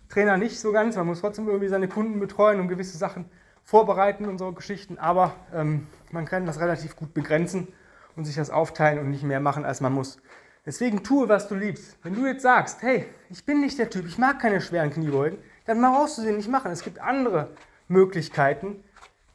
Trainer 0.09 0.37
nicht 0.37 0.59
so 0.59 0.71
ganz. 0.71 0.95
Man 0.95 1.05
muss 1.05 1.21
trotzdem 1.21 1.47
irgendwie 1.47 1.67
seine 1.67 1.87
Kunden 1.87 2.19
betreuen 2.19 2.59
und 2.59 2.67
gewisse 2.67 2.97
Sachen 2.97 3.25
vorbereiten 3.63 4.25
und 4.25 4.39
so 4.39 4.51
Geschichten. 4.51 4.97
Aber 4.97 5.35
ähm, 5.53 5.87
man 6.11 6.25
kann 6.25 6.45
das 6.45 6.59
relativ 6.59 6.95
gut 6.95 7.13
begrenzen 7.13 7.67
und 8.15 8.25
sich 8.25 8.35
das 8.35 8.49
aufteilen 8.49 8.99
und 8.99 9.09
nicht 9.09 9.23
mehr 9.23 9.39
machen, 9.39 9.65
als 9.65 9.81
man 9.81 9.93
muss. 9.93 10.19
Deswegen 10.65 11.03
tue, 11.03 11.27
was 11.27 11.47
du 11.49 11.55
liebst. 11.55 11.97
Wenn 12.03 12.15
du 12.15 12.25
jetzt 12.25 12.41
sagst, 12.41 12.81
hey, 12.81 13.05
ich 13.29 13.45
bin 13.45 13.59
nicht 13.59 13.77
der 13.79 13.89
Typ, 13.89 14.07
ich 14.07 14.17
mag 14.17 14.39
keine 14.39 14.61
schweren 14.61 14.91
Kniebeugen, 14.91 15.37
dann 15.65 15.81
brauchst 15.81 16.17
du 16.17 16.21
sie 16.21 16.31
nicht 16.31 16.47
machen. 16.47 16.71
Es 16.71 16.83
gibt 16.83 16.99
andere 16.99 17.49
Möglichkeiten, 17.89 18.81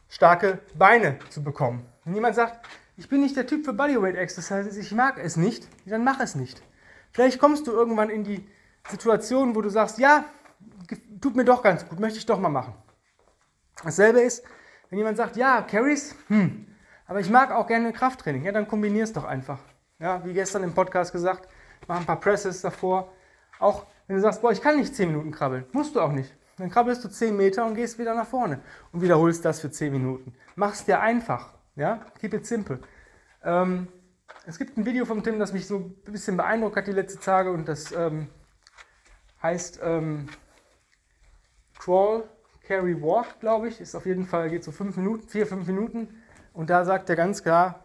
starke 0.08 0.58
Beine 0.74 1.18
zu 1.28 1.42
bekommen. 1.42 1.84
Wenn 2.04 2.14
jemand 2.14 2.34
sagt, 2.34 2.66
ich 2.96 3.08
bin 3.08 3.20
nicht 3.20 3.36
der 3.36 3.46
Typ 3.46 3.64
für 3.64 3.74
Bodyweight 3.74 4.16
Exercises, 4.16 4.76
ich 4.76 4.92
mag 4.92 5.18
es 5.18 5.36
nicht, 5.36 5.68
dann 5.86 6.02
mach 6.02 6.18
es 6.20 6.34
nicht. 6.34 6.62
Vielleicht 7.12 7.38
kommst 7.38 7.66
du 7.66 7.72
irgendwann 7.72 8.10
in 8.10 8.24
die 8.24 8.46
Situation, 8.88 9.54
wo 9.54 9.60
du 9.60 9.68
sagst, 9.68 9.98
ja, 9.98 10.24
tut 11.20 11.36
mir 11.36 11.44
doch 11.44 11.62
ganz 11.62 11.86
gut, 11.86 12.00
möchte 12.00 12.18
ich 12.18 12.26
doch 12.26 12.40
mal 12.40 12.48
machen. 12.48 12.72
Dasselbe 13.84 14.20
ist, 14.20 14.42
wenn 14.88 14.98
jemand 14.98 15.18
sagt, 15.18 15.36
ja, 15.36 15.62
Carries, 15.62 16.14
hm, 16.28 16.66
aber 17.06 17.20
ich 17.20 17.30
mag 17.30 17.50
auch 17.50 17.66
gerne 17.66 17.92
Krafttraining, 17.92 18.44
ja, 18.44 18.52
dann 18.52 18.66
kombinier 18.66 19.04
es 19.04 19.12
doch 19.12 19.24
einfach. 19.24 19.60
Ja, 19.98 20.24
wie 20.24 20.32
gestern 20.32 20.62
im 20.62 20.74
Podcast 20.74 21.12
gesagt, 21.12 21.48
mach 21.88 21.98
ein 21.98 22.06
paar 22.06 22.20
Presses 22.20 22.60
davor. 22.60 23.12
Auch 23.58 23.86
wenn 24.06 24.16
du 24.16 24.22
sagst, 24.22 24.40
boah, 24.40 24.52
ich 24.52 24.62
kann 24.62 24.76
nicht 24.76 24.94
10 24.94 25.08
Minuten 25.08 25.32
krabbeln, 25.32 25.64
musst 25.72 25.96
du 25.96 26.00
auch 26.00 26.12
nicht. 26.12 26.32
Dann 26.56 26.70
krabbelst 26.70 27.04
du 27.04 27.08
10 27.08 27.36
Meter 27.36 27.66
und 27.66 27.74
gehst 27.74 27.98
wieder 27.98 28.14
nach 28.14 28.26
vorne 28.26 28.60
und 28.92 29.00
wiederholst 29.02 29.44
das 29.44 29.60
für 29.60 29.70
10 29.70 29.92
Minuten. 29.92 30.34
Mach's 30.54 30.84
dir 30.84 31.00
einfach. 31.00 31.54
Ja? 31.74 32.06
Keep 32.20 32.34
it 32.34 32.46
simple. 32.46 32.80
Ähm, 33.42 33.88
es 34.46 34.58
gibt 34.58 34.76
ein 34.76 34.86
Video 34.86 35.04
vom 35.04 35.22
Tim, 35.22 35.38
das 35.38 35.52
mich 35.52 35.66
so 35.66 35.76
ein 35.76 36.12
bisschen 36.12 36.36
beeindruckt 36.36 36.76
hat 36.76 36.86
die 36.86 36.92
letzten 36.92 37.20
Tage 37.20 37.50
und 37.50 37.68
das 37.68 37.92
ähm, 37.92 38.28
heißt 39.42 39.80
ähm, 39.82 40.28
Crawl, 41.78 42.24
Carry, 42.66 43.00
Walk, 43.00 43.40
glaube 43.40 43.68
ich. 43.68 43.80
Ist 43.80 43.94
auf 43.94 44.06
jeden 44.06 44.26
Fall, 44.26 44.50
geht 44.50 44.62
so 44.62 44.72
5 44.72 44.96
Minuten, 44.96 45.28
4, 45.28 45.46
5 45.46 45.66
Minuten. 45.66 46.22
Und 46.52 46.70
da 46.70 46.84
sagt 46.84 47.08
er 47.10 47.16
ganz 47.16 47.42
klar, 47.42 47.84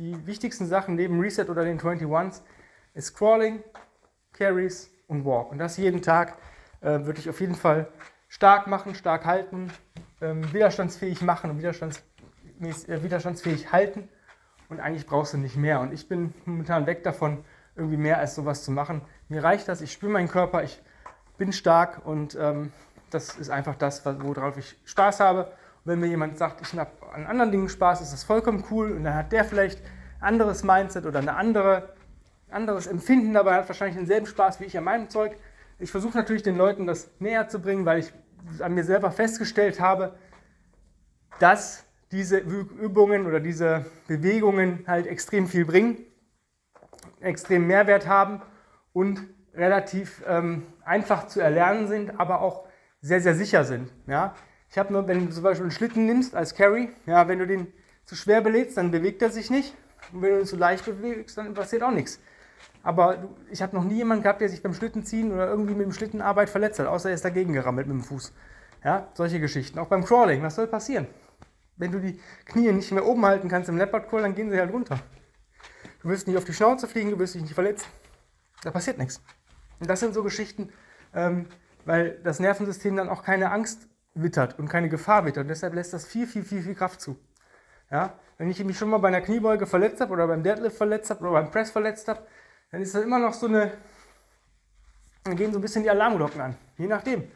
die 0.00 0.26
wichtigsten 0.26 0.66
Sachen 0.66 0.94
neben 0.94 1.20
Reset 1.20 1.44
oder 1.50 1.62
den 1.62 1.78
21s 1.78 2.40
ist 2.94 3.14
Crawling, 3.14 3.62
Carries 4.32 4.90
und 5.08 5.26
Walk. 5.26 5.52
Und 5.52 5.58
das 5.58 5.76
jeden 5.76 6.00
Tag 6.00 6.38
äh, 6.80 7.04
würde 7.04 7.18
ich 7.18 7.28
auf 7.28 7.40
jeden 7.40 7.54
Fall 7.54 7.88
stark 8.28 8.66
machen, 8.66 8.94
stark 8.94 9.26
halten, 9.26 9.70
ähm, 10.22 10.50
widerstandsfähig 10.52 11.20
machen 11.20 11.50
und 11.50 11.58
widerstands 11.58 12.02
äh, 12.60 13.02
widerstandsfähig 13.02 13.72
halten 13.72 14.08
und 14.70 14.80
eigentlich 14.80 15.06
brauchst 15.06 15.34
du 15.34 15.38
nicht 15.38 15.56
mehr. 15.56 15.80
Und 15.80 15.92
ich 15.92 16.08
bin 16.08 16.32
momentan 16.46 16.86
weg 16.86 17.04
davon, 17.04 17.44
irgendwie 17.76 17.98
mehr 17.98 18.18
als 18.18 18.34
sowas 18.34 18.64
zu 18.64 18.70
machen. 18.70 19.02
Mir 19.28 19.44
reicht 19.44 19.68
das, 19.68 19.82
ich 19.82 19.92
spüre 19.92 20.12
meinen 20.12 20.28
Körper, 20.28 20.62
ich 20.64 20.80
bin 21.36 21.52
stark 21.52 22.06
und 22.06 22.36
ähm, 22.40 22.72
das 23.10 23.36
ist 23.36 23.50
einfach 23.50 23.74
das, 23.76 24.04
worauf 24.06 24.56
ich 24.56 24.78
Spaß 24.84 25.20
habe 25.20 25.52
wenn 25.84 26.00
mir 26.00 26.06
jemand 26.06 26.38
sagt, 26.38 26.60
ich 26.60 26.78
habe 26.78 26.90
an 27.12 27.26
anderen 27.26 27.50
Dingen 27.50 27.68
Spaß, 27.68 28.00
ist 28.00 28.12
das 28.12 28.24
vollkommen 28.24 28.64
cool. 28.70 28.92
Und 28.92 29.04
dann 29.04 29.14
hat 29.14 29.32
der 29.32 29.44
vielleicht 29.44 29.82
ein 30.20 30.28
anderes 30.28 30.62
Mindset 30.62 31.06
oder 31.06 31.18
ein 31.18 31.28
andere, 31.28 31.94
anderes 32.50 32.86
Empfinden 32.86 33.32
dabei, 33.32 33.54
hat 33.54 33.68
wahrscheinlich 33.68 33.96
denselben 33.96 34.26
Spaß 34.26 34.60
wie 34.60 34.64
ich 34.64 34.76
an 34.76 34.84
meinem 34.84 35.08
Zeug. 35.08 35.36
Ich 35.78 35.90
versuche 35.90 36.16
natürlich 36.16 36.42
den 36.42 36.56
Leuten 36.56 36.86
das 36.86 37.10
näher 37.18 37.48
zu 37.48 37.60
bringen, 37.60 37.86
weil 37.86 38.00
ich 38.00 38.12
an 38.60 38.74
mir 38.74 38.84
selber 38.84 39.10
festgestellt 39.10 39.80
habe, 39.80 40.14
dass 41.38 41.84
diese 42.12 42.38
Übungen 42.38 43.26
oder 43.26 43.40
diese 43.40 43.86
Bewegungen 44.08 44.84
halt 44.86 45.06
extrem 45.06 45.46
viel 45.46 45.64
bringen, 45.64 45.98
extrem 47.20 47.66
Mehrwert 47.66 48.06
haben 48.06 48.42
und 48.92 49.26
relativ 49.54 50.22
ähm, 50.26 50.66
einfach 50.84 51.26
zu 51.26 51.40
erlernen 51.40 51.86
sind, 51.86 52.18
aber 52.18 52.40
auch 52.40 52.66
sehr, 53.00 53.20
sehr 53.20 53.34
sicher 53.34 53.64
sind. 53.64 53.92
Ja? 54.06 54.34
Ich 54.70 54.78
habe 54.78 54.92
nur, 54.92 55.06
wenn 55.08 55.26
du 55.26 55.32
zum 55.32 55.42
Beispiel 55.42 55.64
einen 55.64 55.72
Schlitten 55.72 56.06
nimmst 56.06 56.34
als 56.34 56.54
Carry, 56.54 56.90
ja, 57.04 57.26
wenn 57.26 57.40
du 57.40 57.46
den 57.46 57.72
zu 58.04 58.14
schwer 58.14 58.40
belädst, 58.40 58.76
dann 58.76 58.92
bewegt 58.92 59.20
er 59.20 59.30
sich 59.30 59.50
nicht. 59.50 59.74
Und 60.12 60.22
wenn 60.22 60.30
du 60.30 60.40
ihn 60.40 60.46
zu 60.46 60.56
leicht 60.56 60.84
bewegst, 60.84 61.36
dann 61.36 61.54
passiert 61.54 61.82
auch 61.82 61.90
nichts. 61.90 62.20
Aber 62.82 63.28
ich 63.50 63.62
habe 63.62 63.74
noch 63.76 63.84
nie 63.84 63.96
jemanden 63.96 64.22
gehabt, 64.22 64.40
der 64.40 64.48
sich 64.48 64.62
beim 64.62 64.72
Schlittenziehen 64.72 65.32
oder 65.32 65.48
irgendwie 65.48 65.74
mit 65.74 65.86
dem 65.86 65.92
Schlittenarbeit 65.92 66.48
verletzt 66.48 66.78
hat, 66.78 66.86
außer 66.86 67.08
er 67.08 67.14
ist 67.14 67.24
dagegen 67.24 67.52
gerammelt 67.52 67.88
mit 67.88 67.96
dem 67.96 68.04
Fuß. 68.04 68.32
Ja, 68.84 69.08
solche 69.14 69.40
Geschichten. 69.40 69.78
Auch 69.78 69.88
beim 69.88 70.04
Crawling, 70.04 70.42
was 70.42 70.54
soll 70.54 70.66
passieren? 70.66 71.06
Wenn 71.76 71.92
du 71.92 71.98
die 71.98 72.20
Knie 72.46 72.72
nicht 72.72 72.92
mehr 72.92 73.04
oben 73.04 73.26
halten 73.26 73.48
kannst 73.48 73.68
im 73.68 73.76
Leopard 73.76 74.08
Crawl, 74.08 74.22
dann 74.22 74.34
gehen 74.34 74.50
sie 74.50 74.58
halt 74.58 74.72
runter. 74.72 75.00
Du 76.02 76.08
wirst 76.08 76.26
nicht 76.26 76.36
auf 76.36 76.44
die 76.44 76.54
Schnauze 76.54 76.86
fliegen, 76.86 77.10
du 77.10 77.18
wirst 77.18 77.34
dich 77.34 77.42
nicht 77.42 77.54
verletzen. 77.54 77.86
Da 78.62 78.70
passiert 78.70 78.98
nichts. 78.98 79.20
Und 79.80 79.90
das 79.90 80.00
sind 80.00 80.14
so 80.14 80.22
Geschichten, 80.22 80.70
ähm, 81.14 81.46
weil 81.84 82.20
das 82.22 82.40
Nervensystem 82.40 82.96
dann 82.96 83.08
auch 83.08 83.22
keine 83.22 83.50
Angst 83.50 83.89
wittert 84.22 84.58
und 84.58 84.68
keine 84.68 84.88
Gefahr 84.88 85.24
wittert. 85.24 85.42
Und 85.42 85.48
deshalb 85.48 85.74
lässt 85.74 85.92
das 85.92 86.04
viel, 86.04 86.26
viel, 86.26 86.42
viel, 86.42 86.62
viel 86.62 86.74
Kraft 86.74 87.00
zu. 87.00 87.18
Ja? 87.90 88.14
Wenn 88.38 88.50
ich 88.50 88.64
mich 88.64 88.78
schon 88.78 88.88
mal 88.88 88.98
bei 88.98 89.08
einer 89.08 89.20
Kniebeuge 89.20 89.66
verletzt 89.66 90.00
habe 90.00 90.12
oder 90.12 90.26
beim 90.26 90.42
Deadlift 90.42 90.76
verletzt 90.76 91.10
habe 91.10 91.20
oder 91.22 91.32
beim 91.32 91.50
Press 91.50 91.70
verletzt 91.70 92.08
habe, 92.08 92.26
dann 92.70 92.80
ist 92.82 92.94
das 92.94 93.02
immer 93.02 93.18
noch 93.18 93.34
so 93.34 93.46
eine, 93.46 93.72
dann 95.24 95.36
gehen 95.36 95.52
so 95.52 95.58
ein 95.58 95.62
bisschen 95.62 95.82
die 95.82 95.90
Alarmglocken 95.90 96.40
an. 96.40 96.56
Je 96.78 96.86
nachdem. 96.86 97.30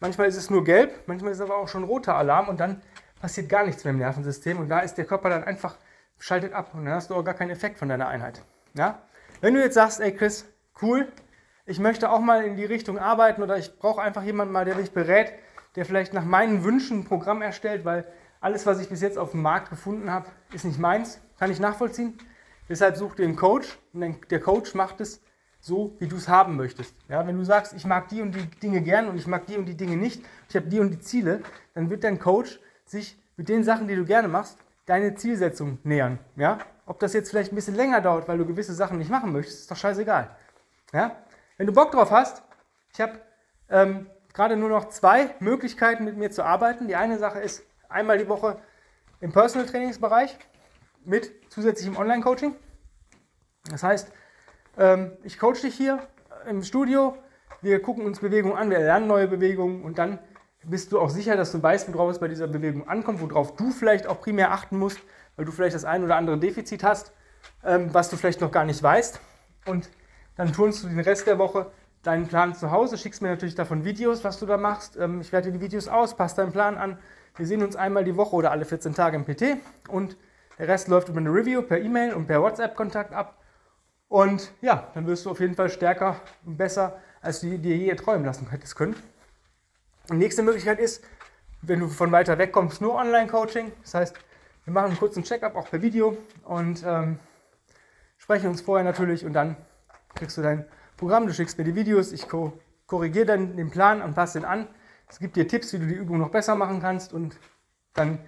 Manchmal 0.00 0.28
ist 0.28 0.36
es 0.36 0.48
nur 0.48 0.64
gelb, 0.64 0.92
manchmal 1.06 1.32
ist 1.32 1.38
es 1.38 1.44
aber 1.44 1.58
auch 1.58 1.68
schon 1.68 1.84
roter 1.84 2.14
Alarm 2.14 2.48
und 2.48 2.58
dann 2.58 2.80
passiert 3.20 3.50
gar 3.50 3.66
nichts 3.66 3.84
mehr 3.84 3.92
im 3.92 3.98
Nervensystem 3.98 4.58
und 4.58 4.68
da 4.70 4.80
ist 4.80 4.94
der 4.94 5.04
Körper 5.04 5.28
dann 5.28 5.44
einfach, 5.44 5.76
schaltet 6.18 6.54
ab 6.54 6.70
und 6.72 6.86
dann 6.86 6.94
hast 6.94 7.10
du 7.10 7.14
auch 7.14 7.22
gar 7.22 7.34
keinen 7.34 7.50
Effekt 7.50 7.78
von 7.78 7.88
deiner 7.88 8.08
Einheit. 8.08 8.42
Ja? 8.74 9.02
Wenn 9.42 9.54
du 9.54 9.60
jetzt 9.60 9.74
sagst, 9.74 10.00
ey 10.00 10.14
Chris, 10.14 10.46
cool, 10.80 11.06
ich 11.66 11.78
möchte 11.78 12.10
auch 12.10 12.20
mal 12.20 12.44
in 12.44 12.56
die 12.56 12.64
Richtung 12.64 12.98
arbeiten 12.98 13.42
oder 13.42 13.58
ich 13.58 13.78
brauche 13.78 14.00
einfach 14.00 14.22
jemanden 14.22 14.52
mal, 14.52 14.64
der 14.64 14.74
mich 14.74 14.92
berät, 14.92 15.32
der 15.76 15.84
vielleicht 15.84 16.12
nach 16.12 16.24
meinen 16.24 16.64
Wünschen 16.64 17.00
ein 17.00 17.04
Programm 17.04 17.42
erstellt, 17.42 17.84
weil 17.84 18.06
alles, 18.40 18.66
was 18.66 18.80
ich 18.80 18.88
bis 18.88 19.00
jetzt 19.00 19.18
auf 19.18 19.32
dem 19.32 19.42
Markt 19.42 19.70
gefunden 19.70 20.10
habe, 20.10 20.26
ist 20.52 20.64
nicht 20.64 20.78
meins, 20.78 21.20
kann 21.38 21.50
ich 21.50 21.60
nachvollziehen. 21.60 22.18
Deshalb 22.68 22.96
such 22.96 23.16
dir 23.16 23.24
einen 23.24 23.36
Coach 23.36 23.78
und 23.92 24.30
der 24.30 24.40
Coach 24.40 24.74
macht 24.74 25.00
es 25.00 25.22
so, 25.60 25.96
wie 25.98 26.08
du 26.08 26.16
es 26.16 26.28
haben 26.28 26.56
möchtest. 26.56 26.94
Ja, 27.08 27.26
wenn 27.26 27.36
du 27.36 27.44
sagst, 27.44 27.74
ich 27.74 27.84
mag 27.84 28.08
die 28.08 28.22
und 28.22 28.34
die 28.34 28.46
Dinge 28.60 28.80
gern 28.80 29.08
und 29.08 29.16
ich 29.16 29.26
mag 29.26 29.46
die 29.46 29.56
und 29.56 29.66
die 29.66 29.76
Dinge 29.76 29.96
nicht, 29.96 30.24
ich 30.48 30.56
habe 30.56 30.66
die 30.66 30.80
und 30.80 30.90
die 30.90 31.00
Ziele, 31.00 31.42
dann 31.74 31.90
wird 31.90 32.04
dein 32.04 32.18
Coach 32.18 32.60
sich 32.86 33.20
mit 33.36 33.48
den 33.48 33.64
Sachen, 33.64 33.88
die 33.88 33.94
du 33.94 34.04
gerne 34.04 34.28
machst, 34.28 34.58
deine 34.86 35.14
Zielsetzung 35.14 35.78
nähern. 35.82 36.18
Ja? 36.36 36.58
Ob 36.86 36.98
das 36.98 37.12
jetzt 37.12 37.30
vielleicht 37.30 37.52
ein 37.52 37.56
bisschen 37.56 37.76
länger 37.76 38.00
dauert, 38.00 38.26
weil 38.26 38.38
du 38.38 38.46
gewisse 38.46 38.74
Sachen 38.74 38.98
nicht 38.98 39.10
machen 39.10 39.32
möchtest, 39.32 39.60
ist 39.60 39.70
doch 39.70 39.76
scheißegal. 39.76 40.34
Ja? 40.92 41.16
Wenn 41.56 41.66
du 41.66 41.72
Bock 41.72 41.92
drauf 41.92 42.10
hast, 42.10 42.42
ich 42.92 43.00
habe 43.00 43.20
ähm, 43.68 44.06
gerade 44.32 44.56
nur 44.56 44.68
noch 44.68 44.88
zwei 44.88 45.34
Möglichkeiten 45.40 46.04
mit 46.04 46.16
mir 46.16 46.30
zu 46.30 46.44
arbeiten. 46.44 46.88
Die 46.88 46.96
eine 46.96 47.18
Sache 47.18 47.40
ist 47.40 47.64
einmal 47.88 48.18
die 48.18 48.28
Woche 48.28 48.58
im 49.20 49.32
Personal 49.32 49.66
Trainingsbereich 49.66 50.38
mit 51.04 51.32
zusätzlichem 51.50 51.96
Online-Coaching. 51.96 52.54
Das 53.70 53.82
heißt, 53.82 54.12
ähm, 54.78 55.12
ich 55.22 55.38
coach 55.38 55.60
dich 55.60 55.74
hier 55.74 55.98
im 56.48 56.62
Studio, 56.62 57.16
wir 57.60 57.82
gucken 57.82 58.06
uns 58.06 58.20
Bewegungen 58.20 58.56
an, 58.56 58.70
wir 58.70 58.78
lernen 58.78 59.06
neue 59.06 59.28
Bewegungen 59.28 59.82
und 59.82 59.98
dann 59.98 60.18
bist 60.62 60.92
du 60.92 61.00
auch 61.00 61.10
sicher, 61.10 61.36
dass 61.36 61.52
du 61.52 61.62
weißt, 61.62 61.92
worauf 61.92 62.10
es 62.10 62.18
bei 62.18 62.28
dieser 62.28 62.46
Bewegung 62.46 62.88
ankommt, 62.88 63.20
worauf 63.20 63.56
du 63.56 63.70
vielleicht 63.70 64.06
auch 64.06 64.20
primär 64.20 64.52
achten 64.52 64.78
musst, 64.78 65.00
weil 65.36 65.44
du 65.44 65.52
vielleicht 65.52 65.74
das 65.74 65.84
ein 65.84 66.04
oder 66.04 66.16
andere 66.16 66.38
Defizit 66.38 66.82
hast, 66.84 67.12
ähm, 67.64 67.92
was 67.92 68.10
du 68.10 68.16
vielleicht 68.16 68.40
noch 68.40 68.52
gar 68.52 68.64
nicht 68.64 68.82
weißt. 68.82 69.20
Und 69.66 69.90
dann 70.36 70.52
turnst 70.52 70.82
du 70.82 70.88
den 70.88 71.00
Rest 71.00 71.26
der 71.26 71.38
Woche 71.38 71.70
deinen 72.02 72.26
Plan 72.26 72.54
zu 72.54 72.70
Hause, 72.70 72.96
schickst 72.96 73.22
mir 73.22 73.28
natürlich 73.28 73.54
davon 73.54 73.84
Videos, 73.84 74.24
was 74.24 74.38
du 74.38 74.46
da 74.46 74.56
machst. 74.56 74.96
Ähm, 74.96 75.20
ich 75.20 75.32
werte 75.32 75.52
die 75.52 75.60
Videos 75.60 75.88
aus, 75.88 76.16
passt 76.16 76.38
deinen 76.38 76.52
Plan 76.52 76.78
an. 76.78 76.98
Wir 77.36 77.46
sehen 77.46 77.62
uns 77.62 77.76
einmal 77.76 78.04
die 78.04 78.16
Woche 78.16 78.36
oder 78.36 78.50
alle 78.50 78.64
14 78.64 78.94
Tage 78.94 79.16
im 79.16 79.24
PT 79.24 79.58
und 79.88 80.16
der 80.58 80.68
Rest 80.68 80.88
läuft 80.88 81.08
über 81.08 81.18
eine 81.18 81.30
Review 81.30 81.62
per 81.62 81.78
E-Mail 81.78 82.12
und 82.14 82.26
per 82.26 82.42
WhatsApp-Kontakt 82.42 83.14
ab. 83.14 83.38
Und 84.08 84.52
ja, 84.60 84.88
dann 84.94 85.06
wirst 85.06 85.24
du 85.24 85.30
auf 85.30 85.40
jeden 85.40 85.54
Fall 85.54 85.70
stärker 85.70 86.16
und 86.44 86.56
besser, 86.56 86.98
als 87.22 87.40
du 87.40 87.58
dir 87.58 87.76
je 87.76 87.94
träumen 87.94 88.26
lassen 88.26 88.50
hättest 88.50 88.76
können. 88.76 88.96
Die 90.10 90.16
nächste 90.16 90.42
Möglichkeit 90.42 90.80
ist, 90.80 91.04
wenn 91.62 91.80
du 91.80 91.88
von 91.88 92.10
weiter 92.10 92.36
weg 92.38 92.52
kommst, 92.52 92.80
nur 92.80 92.94
Online-Coaching. 92.94 93.72
Das 93.82 93.94
heißt, 93.94 94.16
wir 94.64 94.72
machen 94.72 94.88
einen 94.88 94.98
kurzen 94.98 95.22
Check-up, 95.22 95.54
auch 95.54 95.70
per 95.70 95.80
Video 95.80 96.16
und 96.44 96.82
ähm, 96.84 97.18
sprechen 98.18 98.50
uns 98.50 98.60
vorher 98.60 98.84
natürlich 98.84 99.24
und 99.24 99.32
dann 99.32 99.56
kriegst 100.14 100.36
du 100.36 100.42
dein 100.42 100.66
Programm, 101.00 101.26
du 101.26 101.32
schickst 101.32 101.56
mir 101.56 101.64
die 101.64 101.74
Videos, 101.74 102.12
ich 102.12 102.28
ko 102.28 102.52
korrigiere 102.86 103.24
dann 103.24 103.56
den 103.56 103.70
Plan 103.70 104.02
und 104.02 104.14
passe 104.14 104.38
den 104.38 104.44
an. 104.44 104.68
Es 105.08 105.18
gibt 105.18 105.34
dir 105.34 105.48
Tipps, 105.48 105.72
wie 105.72 105.78
du 105.78 105.86
die 105.86 105.94
Übung 105.94 106.18
noch 106.18 106.28
besser 106.28 106.56
machen 106.56 106.82
kannst 106.82 107.14
und 107.14 107.38
dann 107.94 108.18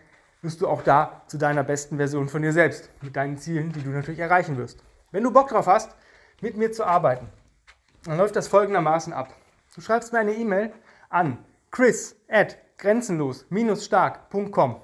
wirst 0.40 0.62
du 0.62 0.68
auch 0.68 0.82
da 0.82 1.20
zu 1.26 1.36
deiner 1.36 1.64
besten 1.64 1.98
Version 1.98 2.30
von 2.30 2.40
dir 2.40 2.54
selbst, 2.54 2.88
mit 3.02 3.14
deinen 3.14 3.36
Zielen, 3.36 3.72
die 3.72 3.82
du 3.82 3.90
natürlich 3.90 4.20
erreichen 4.20 4.56
wirst. 4.56 4.82
Wenn 5.10 5.22
du 5.22 5.30
Bock 5.30 5.48
drauf 5.48 5.66
hast, 5.66 5.94
mit 6.40 6.56
mir 6.56 6.72
zu 6.72 6.86
arbeiten, 6.86 7.28
dann 8.04 8.16
läuft 8.16 8.36
das 8.36 8.48
folgendermaßen 8.48 9.12
ab. 9.12 9.36
Du 9.74 9.82
schreibst 9.82 10.14
mir 10.14 10.20
eine 10.20 10.32
E-Mail 10.32 10.72
an 11.10 11.44
chris 11.70 12.16
at 12.26 12.56
grenzenlos-stark.com. 12.78 14.80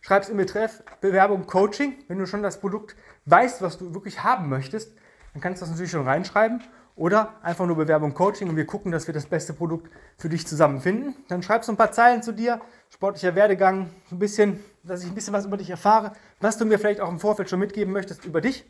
Schreibst 0.00 0.30
im 0.30 0.38
Betreff 0.38 0.82
Bewerbung 1.02 1.46
Coaching. 1.46 2.02
Wenn 2.08 2.18
du 2.18 2.26
schon 2.26 2.42
das 2.42 2.60
Produkt 2.60 2.96
weißt, 3.26 3.60
was 3.60 3.76
du 3.76 3.92
wirklich 3.92 4.24
haben 4.24 4.48
möchtest, 4.48 4.96
dann 5.36 5.42
kannst 5.42 5.60
du 5.60 5.64
das 5.64 5.70
natürlich 5.72 5.90
schon 5.90 6.08
reinschreiben. 6.08 6.62
Oder 6.94 7.34
einfach 7.42 7.66
nur 7.66 7.76
Bewerbung 7.76 8.14
Coaching 8.14 8.48
und 8.48 8.56
wir 8.56 8.64
gucken, 8.64 8.90
dass 8.90 9.06
wir 9.06 9.12
das 9.12 9.26
beste 9.26 9.52
Produkt 9.52 9.92
für 10.16 10.30
dich 10.30 10.46
zusammen 10.46 10.80
finden. 10.80 11.14
Dann 11.28 11.42
schreibst 11.42 11.68
du 11.68 11.74
ein 11.74 11.76
paar 11.76 11.92
Zeilen 11.92 12.22
zu 12.22 12.32
dir, 12.32 12.58
sportlicher 12.88 13.34
Werdegang, 13.34 13.90
ein 14.10 14.18
bisschen, 14.18 14.64
dass 14.82 15.02
ich 15.02 15.10
ein 15.10 15.14
bisschen 15.14 15.34
was 15.34 15.44
über 15.44 15.58
dich 15.58 15.68
erfahre, 15.68 16.12
was 16.40 16.56
du 16.56 16.64
mir 16.64 16.78
vielleicht 16.78 17.02
auch 17.02 17.10
im 17.10 17.20
Vorfeld 17.20 17.50
schon 17.50 17.58
mitgeben 17.58 17.92
möchtest 17.92 18.24
über 18.24 18.40
dich. 18.40 18.64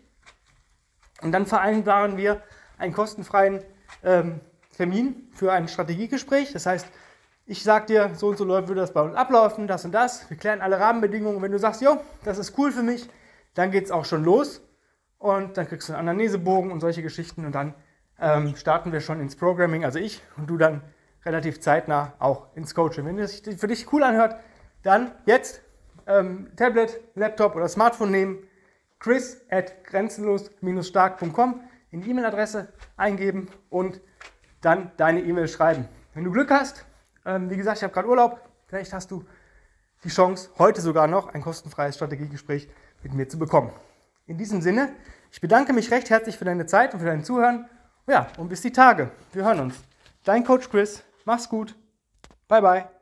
Und 1.22 1.30
dann 1.30 1.46
vereinbaren 1.46 2.16
wir 2.16 2.42
einen 2.78 2.92
kostenfreien 2.92 3.62
ähm, 4.02 4.40
Termin 4.76 5.28
für 5.32 5.52
ein 5.52 5.68
Strategiegespräch. 5.68 6.52
Das 6.52 6.66
heißt, 6.66 6.88
ich 7.46 7.62
sage 7.62 7.86
dir, 7.86 8.10
so 8.16 8.26
und 8.26 8.38
so 8.38 8.44
läuft 8.44 8.66
würde 8.66 8.80
das 8.80 8.92
bei 8.92 9.02
uns 9.02 9.14
ablaufen, 9.14 9.68
das 9.68 9.84
und 9.84 9.92
das. 9.92 10.28
Wir 10.28 10.36
klären 10.36 10.62
alle 10.62 10.80
Rahmenbedingungen. 10.80 11.40
wenn 11.42 11.52
du 11.52 11.60
sagst, 11.60 11.80
jo, 11.80 12.00
das 12.24 12.38
ist 12.38 12.58
cool 12.58 12.72
für 12.72 12.82
mich, 12.82 13.08
dann 13.54 13.70
geht 13.70 13.84
es 13.84 13.92
auch 13.92 14.04
schon 14.04 14.24
los. 14.24 14.62
Und 15.26 15.56
dann 15.56 15.66
kriegst 15.66 15.88
du 15.88 15.92
einen 15.92 16.08
Anamnesebogen 16.08 16.70
und 16.70 16.78
solche 16.78 17.02
Geschichten. 17.02 17.44
Und 17.44 17.52
dann 17.52 17.74
ähm, 18.20 18.54
starten 18.54 18.92
wir 18.92 19.00
schon 19.00 19.20
ins 19.20 19.34
Programming, 19.34 19.84
also 19.84 19.98
ich 19.98 20.22
und 20.36 20.48
du 20.48 20.56
dann 20.56 20.82
relativ 21.24 21.60
zeitnah 21.60 22.12
auch 22.20 22.54
ins 22.54 22.74
Coaching. 22.74 23.04
Wenn 23.04 23.18
es 23.18 23.38
sich 23.38 23.58
für 23.58 23.66
dich 23.66 23.92
cool 23.92 24.04
anhört, 24.04 24.36
dann 24.82 25.10
jetzt 25.24 25.60
ähm, 26.06 26.48
Tablet, 26.56 27.00
Laptop 27.16 27.56
oder 27.56 27.66
Smartphone 27.66 28.12
nehmen, 28.12 28.38
chris 29.00 29.44
at 29.50 29.84
grenzenlos-stark.com 29.84 31.60
in 31.90 32.02
die 32.02 32.10
E-Mail-Adresse 32.10 32.72
eingeben 32.96 33.48
und 33.68 34.00
dann 34.60 34.92
deine 34.96 35.20
E-Mail 35.22 35.48
schreiben. 35.48 35.88
Wenn 36.14 36.22
du 36.22 36.30
Glück 36.30 36.50
hast, 36.50 36.86
ähm, 37.24 37.50
wie 37.50 37.56
gesagt, 37.56 37.78
ich 37.78 37.82
habe 37.82 37.92
gerade 37.92 38.08
Urlaub, 38.08 38.40
vielleicht 38.68 38.92
hast 38.92 39.10
du 39.10 39.24
die 40.04 40.08
Chance, 40.08 40.50
heute 40.58 40.80
sogar 40.80 41.08
noch 41.08 41.34
ein 41.34 41.42
kostenfreies 41.42 41.96
Strategiegespräch 41.96 42.68
mit 43.02 43.12
mir 43.12 43.28
zu 43.28 43.38
bekommen. 43.38 43.72
In 44.26 44.38
diesem 44.38 44.60
Sinne, 44.60 44.92
ich 45.36 45.40
bedanke 45.42 45.74
mich 45.74 45.90
recht 45.90 46.08
herzlich 46.08 46.38
für 46.38 46.46
deine 46.46 46.64
Zeit 46.64 46.94
und 46.94 47.00
für 47.00 47.06
dein 47.06 47.22
Zuhören. 47.22 47.68
Ja, 48.06 48.28
und 48.38 48.48
bis 48.48 48.62
die 48.62 48.72
Tage. 48.72 49.10
Wir 49.34 49.44
hören 49.44 49.60
uns. 49.60 49.74
Dein 50.24 50.44
Coach 50.44 50.70
Chris. 50.70 51.02
Mach's 51.26 51.50
gut. 51.50 51.74
Bye, 52.48 52.62
bye. 52.62 52.95